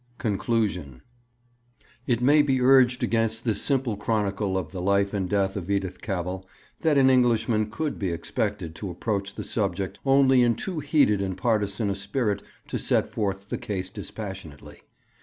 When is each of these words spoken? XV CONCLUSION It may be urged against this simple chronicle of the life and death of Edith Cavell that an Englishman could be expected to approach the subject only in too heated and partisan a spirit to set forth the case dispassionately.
XV 0.13 0.17
CONCLUSION 0.17 1.01
It 2.07 2.23
may 2.23 2.41
be 2.41 2.59
urged 2.59 3.03
against 3.03 3.43
this 3.45 3.61
simple 3.61 3.95
chronicle 3.95 4.57
of 4.57 4.71
the 4.71 4.81
life 4.81 5.13
and 5.13 5.29
death 5.29 5.55
of 5.55 5.69
Edith 5.69 6.01
Cavell 6.01 6.43
that 6.81 6.97
an 6.97 7.11
Englishman 7.11 7.69
could 7.69 7.99
be 7.99 8.09
expected 8.09 8.73
to 8.77 8.89
approach 8.89 9.35
the 9.35 9.43
subject 9.43 9.99
only 10.03 10.41
in 10.41 10.55
too 10.55 10.79
heated 10.79 11.21
and 11.21 11.37
partisan 11.37 11.87
a 11.91 11.95
spirit 11.95 12.41
to 12.69 12.79
set 12.79 13.09
forth 13.11 13.49
the 13.49 13.59
case 13.59 13.91
dispassionately. 13.91 14.81